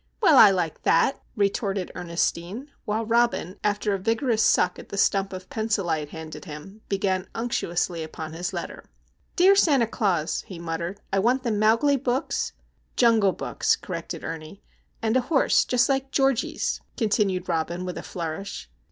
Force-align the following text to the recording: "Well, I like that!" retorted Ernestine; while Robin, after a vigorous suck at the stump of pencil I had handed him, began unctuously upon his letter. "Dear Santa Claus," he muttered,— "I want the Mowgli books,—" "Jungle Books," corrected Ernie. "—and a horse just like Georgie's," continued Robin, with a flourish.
"Well, 0.19 0.35
I 0.39 0.49
like 0.49 0.81
that!" 0.81 1.21
retorted 1.35 1.91
Ernestine; 1.93 2.71
while 2.85 3.05
Robin, 3.05 3.59
after 3.63 3.93
a 3.93 3.99
vigorous 3.99 4.41
suck 4.41 4.79
at 4.79 4.89
the 4.89 4.97
stump 4.97 5.31
of 5.31 5.47
pencil 5.51 5.91
I 5.91 5.99
had 5.99 6.09
handed 6.09 6.45
him, 6.45 6.81
began 6.89 7.27
unctuously 7.35 8.01
upon 8.01 8.33
his 8.33 8.51
letter. 8.51 8.89
"Dear 9.35 9.55
Santa 9.55 9.85
Claus," 9.85 10.41
he 10.47 10.57
muttered,— 10.57 10.99
"I 11.13 11.19
want 11.19 11.43
the 11.43 11.51
Mowgli 11.51 11.97
books,—" 11.97 12.53
"Jungle 12.97 13.33
Books," 13.33 13.75
corrected 13.75 14.23
Ernie. 14.23 14.63
"—and 15.03 15.15
a 15.15 15.21
horse 15.21 15.63
just 15.63 15.87
like 15.87 16.09
Georgie's," 16.09 16.81
continued 16.97 17.47
Robin, 17.47 17.85
with 17.85 17.95
a 17.99 18.01
flourish. 18.01 18.71